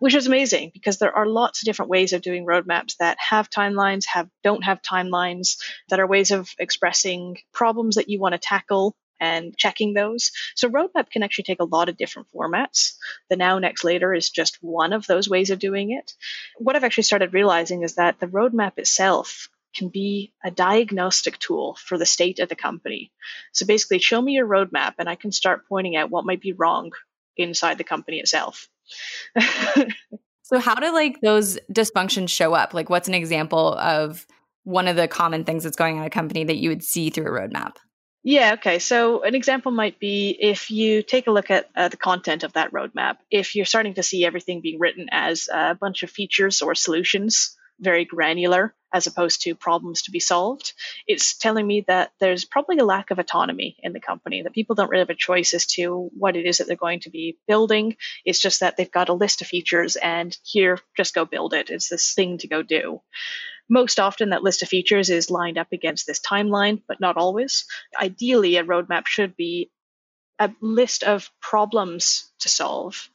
[0.00, 3.50] which is amazing because there are lots of different ways of doing roadmaps that have
[3.50, 8.38] timelines, have don't have timelines, that are ways of expressing problems that you want to
[8.38, 10.32] tackle and checking those.
[10.56, 12.94] So roadmap can actually take a lot of different formats.
[13.30, 16.12] The now, next, later is just one of those ways of doing it.
[16.58, 21.78] What I've actually started realizing is that the roadmap itself can be a diagnostic tool
[21.80, 23.12] for the state of the company.
[23.52, 26.52] So basically, show me your roadmap and I can start pointing out what might be
[26.52, 26.90] wrong
[27.36, 28.68] inside the company itself.
[30.42, 32.74] so how do like those dysfunctions show up?
[32.74, 34.26] Like what's an example of
[34.64, 37.08] one of the common things that's going on in a company that you would see
[37.08, 37.76] through a roadmap?
[38.24, 38.78] Yeah, okay.
[38.78, 42.52] So an example might be if you take a look at uh, the content of
[42.52, 46.62] that roadmap, if you're starting to see everything being written as a bunch of features
[46.62, 50.72] or solutions very granular as opposed to problems to be solved.
[51.06, 54.76] It's telling me that there's probably a lack of autonomy in the company, that people
[54.76, 57.38] don't really have a choice as to what it is that they're going to be
[57.48, 57.96] building.
[58.24, 61.70] It's just that they've got a list of features and here, just go build it.
[61.70, 63.00] It's this thing to go do.
[63.72, 67.64] Most often, that list of features is lined up against this timeline, but not always.
[67.98, 69.70] Ideally, a roadmap should be
[70.38, 73.08] a list of problems to solve.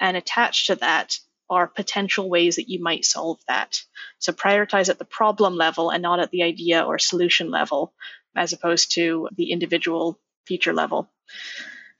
[0.00, 3.80] And attached to that are potential ways that you might solve that.
[4.18, 7.94] So prioritize at the problem level and not at the idea or solution level,
[8.34, 11.08] as opposed to the individual feature level.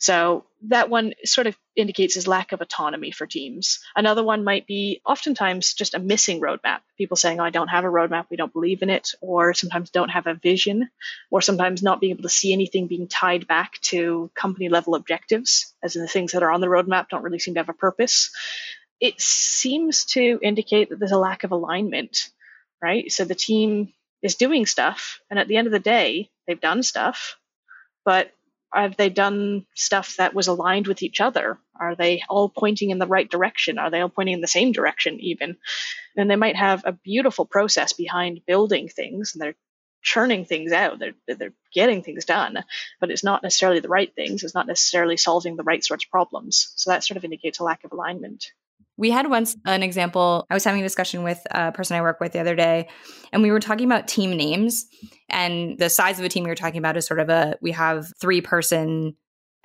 [0.03, 3.79] So that one sort of indicates his lack of autonomy for teams.
[3.95, 6.81] Another one might be oftentimes just a missing roadmap.
[6.99, 9.91] People saying, oh, I don't have a roadmap, we don't believe in it, or sometimes
[9.91, 10.91] don't have a vision,
[11.31, 15.73] or sometimes not being able to see anything being tied back to company level objectives,
[15.85, 17.73] as in the things that are on the roadmap don't really seem to have a
[17.73, 18.33] purpose.
[18.99, 22.29] It seems to indicate that there's a lack of alignment,
[22.83, 23.13] right?
[23.13, 26.83] So the team is doing stuff, and at the end of the day, they've done
[26.83, 27.37] stuff,
[28.05, 28.33] but
[28.81, 31.59] have they done stuff that was aligned with each other?
[31.79, 33.79] Are they all pointing in the right direction?
[33.79, 35.57] Are they all pointing in the same direction, even?
[36.17, 39.55] And they might have a beautiful process behind building things and they're
[40.03, 40.99] churning things out.
[40.99, 42.65] They're, they're getting things done,
[43.01, 44.43] but it's not necessarily the right things.
[44.43, 46.73] It's not necessarily solving the right sorts of problems.
[46.77, 48.53] So that sort of indicates a lack of alignment.
[48.97, 50.47] We had once an example.
[50.51, 52.89] I was having a discussion with a person I work with the other day,
[53.33, 54.87] and we were talking about team names.
[55.29, 57.73] And the size of a team we were talking about is sort of a we
[57.73, 59.17] have three person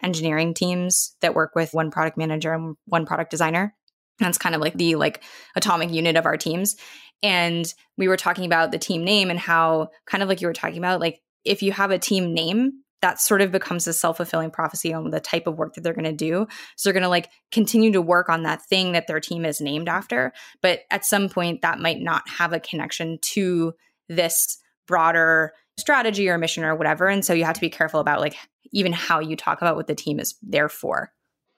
[0.01, 3.75] engineering teams that work with one product manager and one product designer.
[4.19, 5.23] That's kind of like the like
[5.55, 6.75] atomic unit of our teams.
[7.23, 10.53] And we were talking about the team name and how kind of like you were
[10.53, 14.51] talking about, like if you have a team name, that sort of becomes a self-fulfilling
[14.51, 16.47] prophecy on the type of work that they're going to do.
[16.75, 19.62] So they're going to like continue to work on that thing that their team is
[19.62, 20.33] named after.
[20.62, 23.73] But at some point that might not have a connection to
[24.10, 24.57] this
[24.88, 27.07] broader strategy or mission or whatever.
[27.07, 28.36] And so you have to be careful about like
[28.71, 31.12] even how you talk about what the team is there for.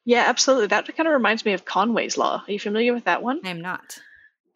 [0.04, 0.67] Yeah absolutely.
[0.67, 2.43] That kind of reminds me of conway's law.
[2.45, 3.39] Are you familiar with that one?
[3.45, 3.99] I am not.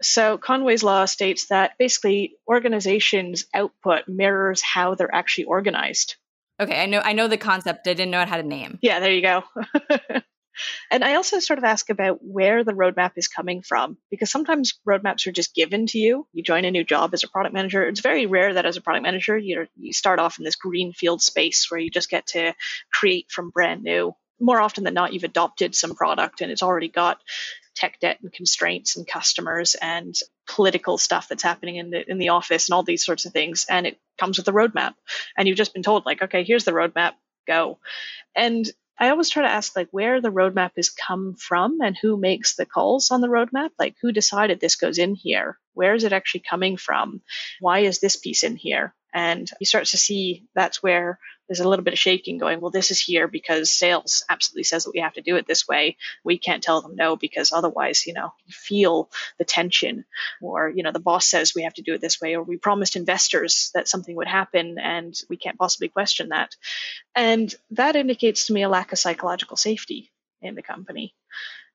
[0.01, 6.17] So Conway's law states that basically organizations output mirrors how they're actually organized.
[6.59, 7.87] Okay, I know I know the concept.
[7.87, 8.79] I didn't know it had a name.
[8.81, 9.43] Yeah, there you go.
[10.91, 14.79] and I also sort of ask about where the roadmap is coming from because sometimes
[14.87, 16.27] roadmaps are just given to you.
[16.31, 17.87] You join a new job as a product manager.
[17.87, 21.21] It's very rare that as a product manager you you start off in this greenfield
[21.21, 22.53] space where you just get to
[22.91, 24.13] create from brand new.
[24.39, 27.19] More often than not, you've adopted some product and it's already got
[27.75, 30.15] tech debt and constraints and customers and
[30.47, 33.65] political stuff that's happening in the in the office and all these sorts of things
[33.69, 34.93] and it comes with a roadmap
[35.37, 37.13] and you've just been told like okay here's the roadmap
[37.47, 37.79] go
[38.35, 42.15] and I always try to ask like where the roadmap is come from and who
[42.15, 43.71] makes the calls on the roadmap.
[43.79, 45.57] Like who decided this goes in here?
[45.73, 47.21] Where is it actually coming from?
[47.59, 48.93] Why is this piece in here?
[49.13, 52.71] And you start to see that's where there's a little bit of shaking going, well,
[52.71, 55.97] this is here because sales absolutely says that we have to do it this way.
[56.23, 60.05] We can't tell them no because otherwise, you know, you feel the tension.
[60.41, 62.57] Or, you know, the boss says we have to do it this way, or we
[62.57, 66.55] promised investors that something would happen and we can't possibly question that.
[67.13, 71.13] And that indicates to me a lack of psychological safety in the company,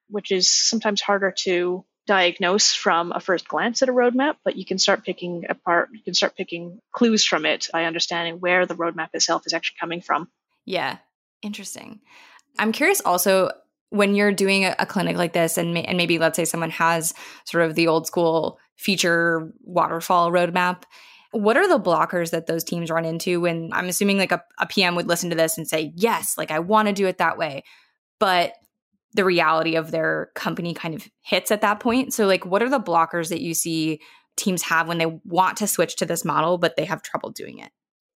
[0.09, 4.65] which is sometimes harder to diagnose from a first glance at a roadmap, but you
[4.65, 8.75] can start picking apart, you can start picking clues from it by understanding where the
[8.75, 10.27] roadmap itself is actually coming from.
[10.65, 10.97] Yeah,
[11.43, 12.01] interesting.
[12.59, 13.51] I'm curious also
[13.91, 17.13] when you're doing a, a clinic like this, and, and maybe let's say someone has
[17.45, 20.85] sort of the old school feature waterfall roadmap.
[21.33, 24.67] What are the blockers that those teams run into when I'm assuming like a, a
[24.67, 27.37] PM would listen to this and say, yes, like I want to do it that
[27.37, 27.65] way.
[28.19, 28.55] But
[29.15, 32.13] the reality of their company kind of hits at that point.
[32.13, 34.01] So, like, what are the blockers that you see
[34.37, 37.59] teams have when they want to switch to this model, but they have trouble doing
[37.59, 37.71] it?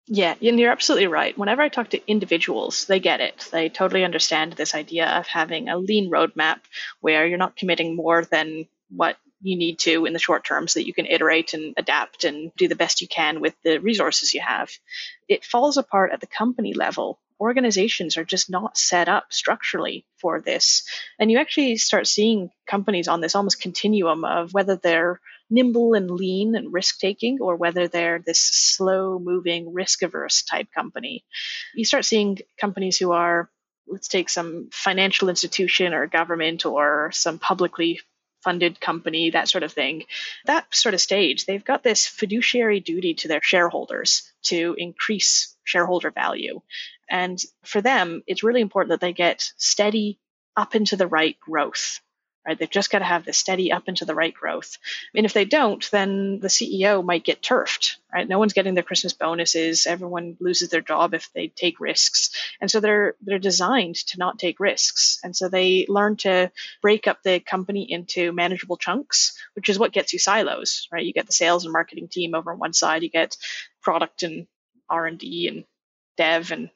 [0.09, 1.37] Yeah, and you're absolutely right.
[1.39, 3.49] Whenever I talk to individuals, they get it.
[3.53, 6.61] They totally understand this idea of having a lean roadmap
[7.01, 10.81] where you're not committing more than what you need to in the short term so
[10.81, 14.35] that you can iterate and adapt and do the best you can with the resources
[14.35, 14.71] you have.
[15.29, 20.41] It falls apart at the company level organizations are just not set up structurally for
[20.41, 20.85] this.
[21.19, 26.11] And you actually start seeing companies on this almost continuum of whether they're nimble and
[26.11, 31.25] lean and risk taking or whether they're this slow moving, risk averse type company.
[31.75, 33.51] You start seeing companies who are
[33.89, 38.01] let's take some financial institution or government or some publicly
[38.43, 40.05] funded company, that sort of thing.
[40.47, 46.11] That sort of stage, they've got this fiduciary duty to their shareholders to increase shareholder
[46.11, 46.61] value.
[47.11, 50.19] And for them, it's really important that they get steady
[50.57, 52.01] up into the right growth.
[52.47, 52.59] right?
[52.59, 54.79] They've just got to have the steady up into the right growth.
[55.15, 58.29] And if they don't, then the CEO might get turfed, right?
[58.29, 59.87] No one's getting their Christmas bonuses.
[59.87, 62.31] Everyone loses their job if they take risks.
[62.61, 65.19] And so they're they're designed to not take risks.
[65.23, 69.93] And so they learn to break up the company into manageable chunks, which is what
[69.93, 71.05] gets you silos, right?
[71.05, 73.37] You get the sales and marketing team over on one side, you get
[73.83, 74.47] product and
[74.89, 75.65] R&D and
[76.17, 76.71] dev and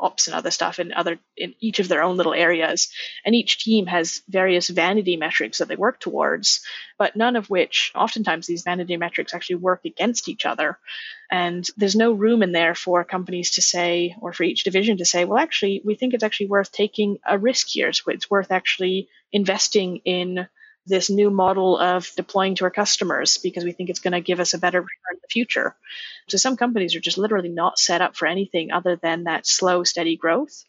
[0.00, 2.88] ops and other stuff in other in each of their own little areas.
[3.24, 6.60] And each team has various vanity metrics that they work towards
[6.98, 10.78] but none of which oftentimes these vanity metrics actually work against each other.
[11.30, 15.04] And there's no room in there for companies to say or for each division to
[15.04, 17.92] say well actually we think it's actually worth taking a risk here.
[17.92, 20.48] So it's worth actually investing in
[20.90, 24.40] this new model of deploying to our customers because we think it's going to give
[24.40, 25.74] us a better return in the future.
[26.28, 29.84] So some companies are just literally not set up for anything other than that slow,
[29.84, 30.64] steady growth.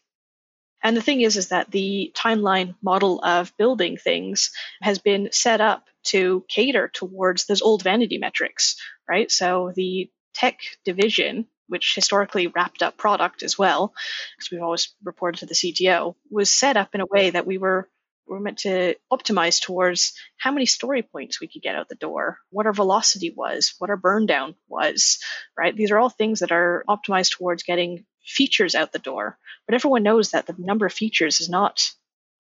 [0.82, 5.60] And the thing is, is that the timeline model of building things has been set
[5.60, 8.76] up to cater towards those old vanity metrics,
[9.08, 9.30] right?
[9.30, 13.94] So the tech division, which historically wrapped up product as well,
[14.36, 17.58] because we've always reported to the CTO, was set up in a way that we
[17.58, 17.88] were
[18.26, 22.38] we're meant to optimize towards how many story points we could get out the door,
[22.50, 25.18] what our velocity was, what our burn down was,
[25.56, 25.76] right?
[25.76, 29.38] These are all things that are optimized towards getting features out the door.
[29.66, 31.92] But everyone knows that the number of features is not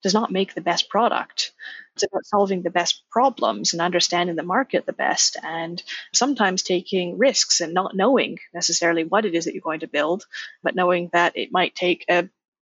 [0.03, 1.53] does not make the best product.
[1.95, 5.83] It's about solving the best problems and understanding the market the best and
[6.15, 10.25] sometimes taking risks and not knowing necessarily what it is that you're going to build,
[10.63, 12.29] but knowing that it might take a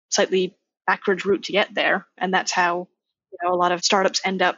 [0.10, 0.56] slightly
[0.88, 2.08] backwards route to get there.
[2.18, 2.88] And that's how
[3.32, 4.58] you know, a lot of startups end up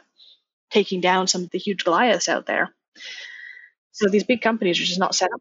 [0.70, 2.74] taking down some of the huge Goliaths out there.
[3.92, 5.40] So these big companies are just not set up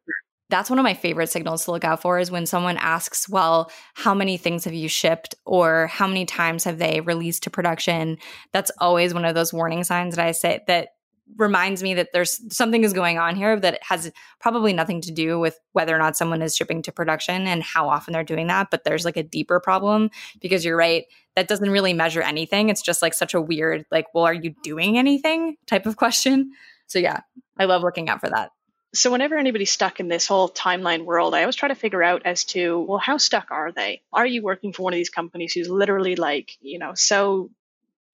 [0.52, 3.72] that's one of my favorite signals to look out for is when someone asks, well,
[3.96, 8.18] how many things have you shipped or how many times have they released to production?
[8.52, 10.90] That's always one of those warning signs that I say that
[11.38, 15.40] reminds me that there's something is going on here that has probably nothing to do
[15.40, 18.70] with whether or not someone is shipping to production and how often they're doing that
[18.70, 21.06] but there's like a deeper problem because you're right
[21.36, 22.70] that doesn't really measure anything.
[22.70, 26.52] It's just like such a weird like well are you doing anything type of question.
[26.88, 27.22] So yeah
[27.58, 28.52] i love looking out for that.
[28.94, 32.24] So whenever anybody's stuck in this whole timeline world i always try to figure out
[32.26, 34.02] as to well how stuck are they?
[34.12, 37.50] Are you working for one of these companies who's literally like you know so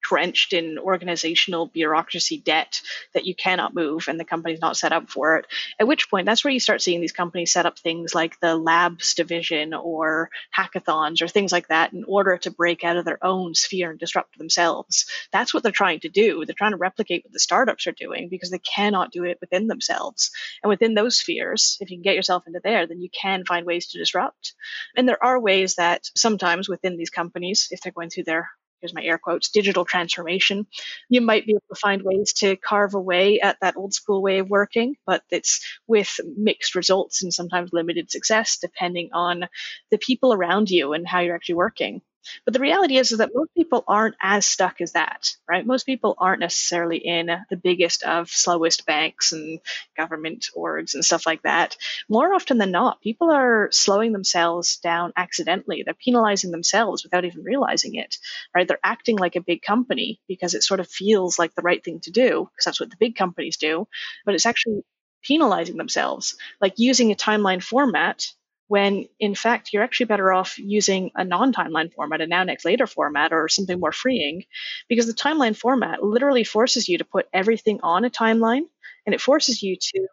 [0.08, 2.80] drenched in organizational bureaucracy debt
[3.12, 5.46] that you cannot move and the company's not set up for it.
[5.78, 8.56] At which point, that's where you start seeing these companies set up things like the
[8.56, 13.22] labs division or hackathons or things like that in order to break out of their
[13.24, 15.06] own sphere and disrupt themselves.
[15.30, 16.44] That's what they're trying to do.
[16.44, 19.66] They're trying to replicate what the startups are doing because they cannot do it within
[19.66, 20.30] themselves.
[20.62, 23.66] And within those spheres, if you can get yourself into there, then you can find
[23.66, 24.54] ways to disrupt.
[24.96, 28.48] And there are ways that sometimes within these companies, if they're going through their
[28.80, 30.66] here's my air quotes, digital transformation,
[31.08, 34.38] you might be able to find ways to carve away at that old school way
[34.38, 39.48] of working, but it's with mixed results and sometimes limited success, depending on
[39.90, 42.02] the people around you and how you're actually working.
[42.44, 45.66] But the reality is, is that most people aren't as stuck as that, right?
[45.66, 49.60] Most people aren't necessarily in the biggest of slowest banks and
[49.96, 51.76] government orgs and stuff like that.
[52.08, 55.82] More often than not, people are slowing themselves down accidentally.
[55.84, 58.16] They're penalizing themselves without even realizing it,
[58.54, 58.66] right?
[58.66, 62.00] They're acting like a big company because it sort of feels like the right thing
[62.00, 63.86] to do because that's what the big companies do.
[64.24, 64.82] But it's actually
[65.22, 68.26] penalizing themselves, like using a timeline format
[68.68, 72.86] when in fact you're actually better off using a non-timeline format, a now next later
[72.86, 74.44] format, or something more freeing,
[74.88, 78.62] because the timeline format literally forces you to put everything on a timeline,
[79.06, 80.06] and it forces you to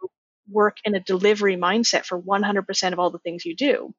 [0.49, 3.93] work in a delivery mindset for 100% of all the things you do.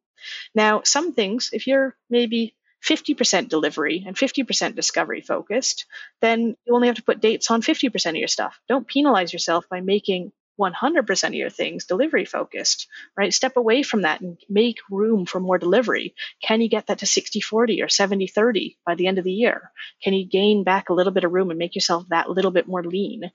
[0.55, 5.87] Now, some things, if you're maybe 50% delivery and 50% discovery focused,
[6.21, 8.59] then you only have to put dates on 50% of your stuff.
[8.69, 13.33] Don't penalize yourself by making 100% of your things delivery focused, right?
[13.33, 16.15] Step away from that and make room for more delivery.
[16.43, 19.33] Can you get that to 60 40 or 70 30 by the end of the
[19.33, 19.71] year?
[20.03, 22.67] Can you gain back a little bit of room and make yourself that little bit
[22.69, 23.31] more lean?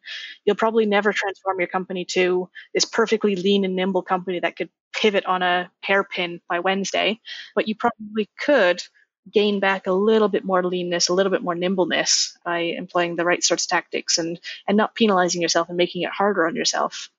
[0.46, 4.70] You'll probably never transform your company to this perfectly lean and nimble company that could
[4.94, 7.20] pivot on a hairpin by Wednesday,
[7.56, 8.82] but you probably could
[9.32, 13.26] gain back a little bit more leanness, a little bit more nimbleness by employing the
[13.26, 17.10] right sorts of tactics and and not penalizing yourself and making it harder on yourself.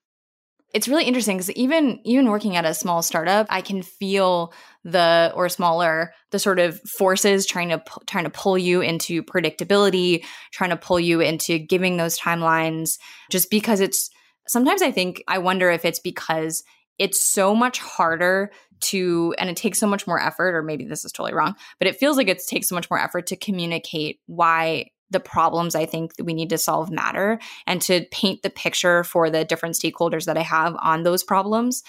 [0.75, 5.31] It's really interesting because even even working at a small startup, I can feel the
[5.35, 10.71] or smaller the sort of forces trying to trying to pull you into predictability, trying
[10.71, 12.99] to pull you into giving those timelines
[13.31, 14.11] just because it's
[14.49, 16.65] sometimes I think I wonder if it's because
[17.03, 21.05] it's so much harder to and it takes so much more effort or maybe this
[21.05, 24.21] is totally wrong but it feels like it takes so much more effort to communicate
[24.27, 28.51] why the problems I think that we need to solve matter and to paint the
[28.51, 31.83] picture for the different stakeholders that I have on those problems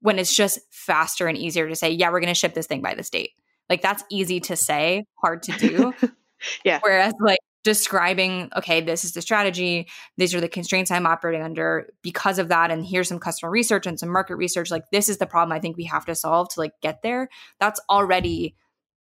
[0.00, 2.82] when it's just faster and easier to say, yeah, we're going to ship this thing
[2.82, 3.30] by this date.
[3.70, 5.94] Like that's easy to say, hard to do.
[6.64, 6.80] yeah.
[6.82, 11.88] Whereas like describing, okay, this is the strategy, these are the constraints I'm operating under
[12.02, 12.70] because of that.
[12.70, 14.70] And here's some customer research and some market research.
[14.70, 17.28] Like this is the problem I think we have to solve to like get there.
[17.58, 18.54] That's already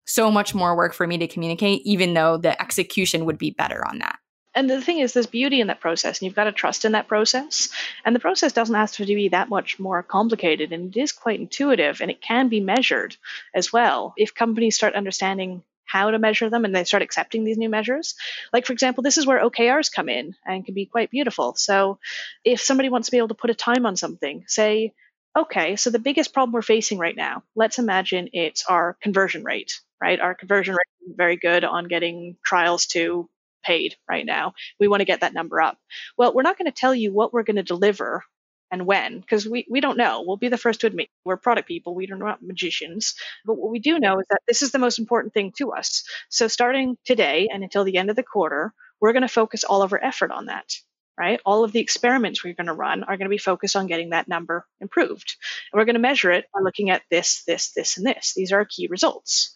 [0.06, 3.86] so much more work for me to communicate, even though the execution would be better
[3.86, 4.20] on that.
[4.54, 6.92] And the thing is, there's beauty in that process, and you've got to trust in
[6.92, 7.70] that process.
[8.04, 11.40] And the process doesn't have to be that much more complicated, and it is quite
[11.40, 13.16] intuitive, and it can be measured
[13.56, 14.14] as well.
[14.18, 18.16] If companies start understanding how to measure them and they start accepting these new measures.
[18.54, 21.56] Like, for example, this is where OKRs come in and can be quite beautiful.
[21.56, 22.00] So,
[22.44, 24.94] if somebody wants to be able to put a time on something, say,
[25.38, 29.80] okay, so the biggest problem we're facing right now, let's imagine it's our conversion rate
[30.02, 30.20] right?
[30.20, 33.30] Our conversion rate is very good on getting trials to
[33.64, 34.54] paid right now.
[34.80, 35.78] We want to get that number up.
[36.18, 38.24] Well, we're not going to tell you what we're going to deliver
[38.72, 40.24] and when, because we, we don't know.
[40.26, 41.94] We'll be the first to admit we're product people.
[41.94, 43.16] We are not magicians.
[43.46, 46.04] But what we do know is that this is the most important thing to us.
[46.30, 49.82] So starting today and until the end of the quarter, we're going to focus all
[49.82, 50.74] of our effort on that
[51.22, 51.40] right?
[51.46, 54.10] All of the experiments we're going to run are going to be focused on getting
[54.10, 55.36] that number improved.
[55.72, 58.34] And we're going to measure it by looking at this, this, this, and this.
[58.36, 59.54] These are our key results.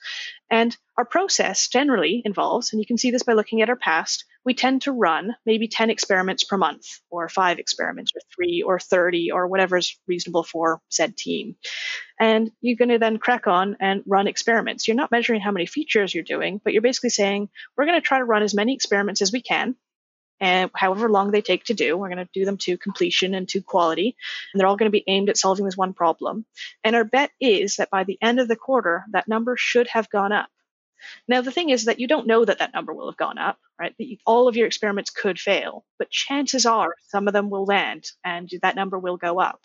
[0.49, 4.25] And our process generally involves, and you can see this by looking at our past,
[4.45, 8.79] we tend to run maybe 10 experiments per month, or five experiments, or three, or
[8.79, 11.55] 30, or whatever is reasonable for said team.
[12.19, 14.87] And you're going to then crack on and run experiments.
[14.87, 18.07] You're not measuring how many features you're doing, but you're basically saying, we're going to
[18.07, 19.75] try to run as many experiments as we can
[20.39, 21.97] and however long they take to do.
[21.97, 24.15] We're going to do them to completion and to quality,
[24.53, 26.45] and they're all going to be aimed at solving this one problem.
[26.83, 30.09] And our bet is that by the end of the quarter, that number should have
[30.09, 30.49] gone up.
[31.27, 33.57] Now, the thing is that you don't know that that number will have gone up,
[33.79, 33.95] right?
[34.25, 38.49] All of your experiments could fail, but chances are some of them will land and
[38.61, 39.61] that number will go up.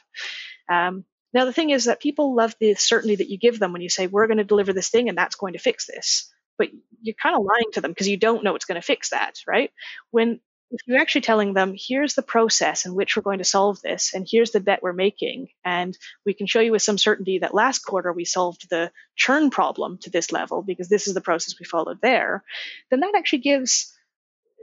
[0.68, 3.82] Um, now, the thing is that people love the certainty that you give them when
[3.82, 6.32] you say, we're going to deliver this thing and that's going to fix this.
[6.59, 6.68] But
[7.01, 9.34] you're kind of lying to them because you don't know it's going to fix that,
[9.47, 9.70] right?
[10.11, 10.41] When
[10.71, 14.14] if you're actually telling them, here's the process in which we're going to solve this,
[14.14, 17.55] and here's the bet we're making, and we can show you with some certainty that
[17.55, 21.59] last quarter we solved the churn problem to this level because this is the process
[21.59, 22.45] we followed there,
[22.91, 23.93] then that actually gives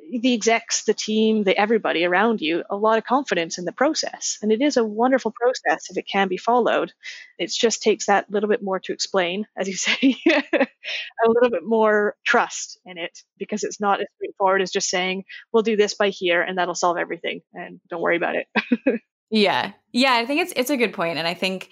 [0.10, 4.38] the execs, the team, the everybody around you a lot of confidence in the process.
[4.42, 6.94] And it is a wonderful process if it can be followed.
[7.38, 11.64] It just takes that little bit more to explain, as you say, a little bit
[11.64, 15.94] more trust in it because it's not as straightforward as just saying, we'll do this
[15.94, 19.02] by here and that'll solve everything and don't worry about it.
[19.30, 19.74] yeah.
[19.92, 21.18] Yeah, I think it's it's a good point.
[21.18, 21.70] And I think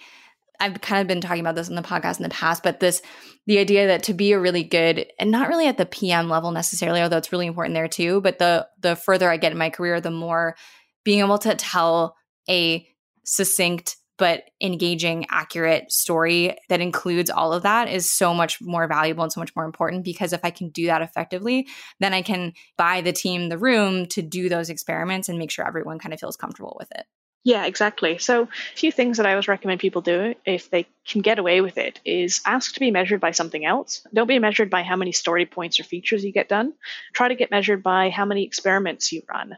[0.60, 3.02] I've kind of been talking about this in the podcast in the past, but this
[3.46, 6.50] the idea that to be a really good and not really at the PM level
[6.50, 9.70] necessarily, although it's really important there too, but the the further I get in my
[9.70, 10.56] career, the more
[11.04, 12.16] being able to tell
[12.48, 12.86] a
[13.24, 19.22] succinct but engaging, accurate story that includes all of that is so much more valuable
[19.22, 21.68] and so much more important because if I can do that effectively,
[22.00, 25.66] then I can buy the team the room to do those experiments and make sure
[25.66, 27.04] everyone kind of feels comfortable with it.
[27.46, 28.18] Yeah, exactly.
[28.18, 31.60] So, a few things that I always recommend people do if they can get away
[31.60, 34.04] with it is ask to be measured by something else.
[34.12, 36.72] Don't be measured by how many story points or features you get done.
[37.14, 39.56] Try to get measured by how many experiments you run.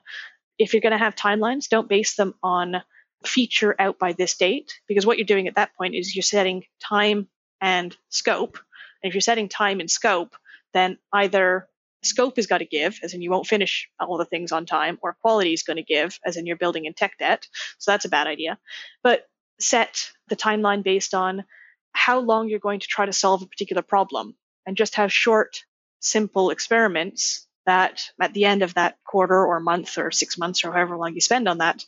[0.59, 2.83] If you're going to have timelines, don't base them on
[3.27, 6.65] feature out by this date, because what you're doing at that point is you're setting
[6.83, 7.29] time
[7.61, 8.59] and scope.
[9.03, 10.37] And if you're setting time and scope,
[10.75, 11.68] then either
[12.03, 14.99] scope has got to give, as in you won't finish all the things on time,
[15.03, 17.47] or quality is going to give, as in you're building in tech debt.
[17.79, 18.59] So that's a bad idea.
[19.03, 19.27] But
[19.61, 21.45] set the timeline based on
[21.93, 24.37] how long you're going to try to solve a particular problem
[24.67, 25.65] and just have short,
[26.01, 30.73] simple experiments that at the end of that quarter or month or six months or
[30.73, 31.85] however long you spend on that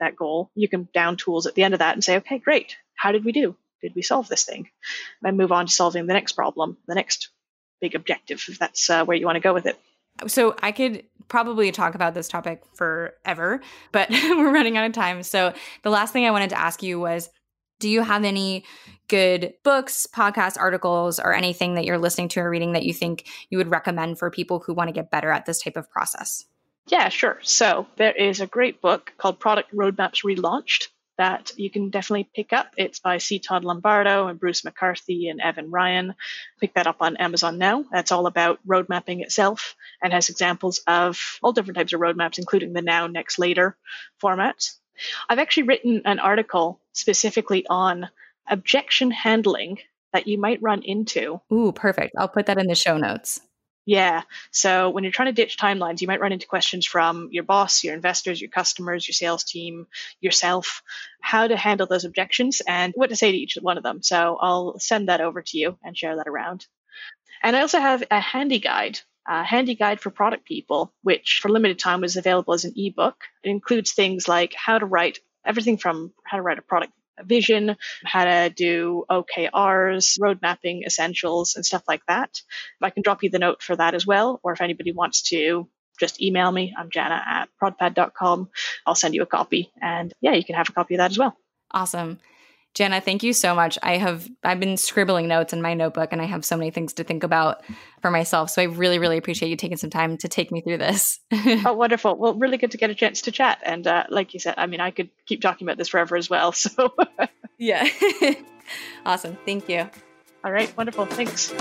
[0.00, 2.76] that goal, you can down tools at the end of that and say, okay, great.
[2.96, 3.56] How did we do?
[3.80, 4.68] Did we solve this thing?
[5.22, 7.30] And move on to solving the next problem, the next
[7.80, 9.78] big objective if that's uh, where you want to go with it.
[10.26, 13.60] So I could probably talk about this topic forever,
[13.92, 15.22] but we're running out of time.
[15.22, 17.30] So the last thing I wanted to ask you was
[17.78, 18.64] do you have any
[19.08, 23.26] good books, podcasts, articles, or anything that you're listening to or reading that you think
[23.48, 26.44] you would recommend for people who want to get better at this type of process?
[26.86, 27.38] Yeah, sure.
[27.42, 30.88] So there is a great book called Product Roadmaps Relaunched
[31.20, 32.72] that you can definitely pick up.
[32.78, 33.40] It's by C.
[33.40, 36.14] Todd Lombardo and Bruce McCarthy and Evan Ryan.
[36.62, 37.84] Pick that up on Amazon now.
[37.92, 42.38] That's all about road mapping itself and has examples of all different types of roadmaps,
[42.38, 43.76] including the now, next, later
[44.22, 44.76] formats.
[45.28, 48.08] I've actually written an article specifically on
[48.48, 49.76] objection handling
[50.14, 51.38] that you might run into.
[51.52, 52.14] Ooh, perfect.
[52.18, 53.42] I'll put that in the show notes
[53.86, 54.22] Yeah.
[54.50, 57.82] So when you're trying to ditch timelines, you might run into questions from your boss,
[57.82, 59.86] your investors, your customers, your sales team,
[60.20, 60.82] yourself,
[61.20, 64.02] how to handle those objections and what to say to each one of them.
[64.02, 66.66] So I'll send that over to you and share that around.
[67.42, 71.48] And I also have a handy guide, a handy guide for product people, which for
[71.48, 73.24] limited time was available as an ebook.
[73.42, 77.76] It includes things like how to write everything from how to write a product vision,
[78.04, 82.40] how to do OKRs, road mapping essentials, and stuff like that.
[82.82, 85.68] I can drop you the note for that as well, or if anybody wants to
[85.98, 88.48] just email me, I'm Janna at prodpad.com.
[88.86, 89.70] I'll send you a copy.
[89.80, 91.36] And yeah, you can have a copy of that as well.
[91.70, 92.18] Awesome.
[92.74, 93.78] Janna, thank you so much.
[93.82, 96.92] I have I've been scribbling notes in my notebook and I have so many things
[96.94, 97.64] to think about
[98.00, 98.50] for myself.
[98.50, 101.18] So I really, really appreciate you taking some time to take me through this.
[101.32, 102.16] oh, wonderful.
[102.16, 103.60] Well, really good to get a chance to chat.
[103.64, 106.30] And uh, like you said, I mean, I could keep talking about this forever as
[106.30, 106.54] well.
[106.60, 106.94] So
[107.58, 107.88] yeah.
[109.06, 109.36] awesome.
[109.44, 109.88] Thank you.
[110.44, 110.74] All right.
[110.76, 111.06] Wonderful.
[111.06, 111.52] Thanks.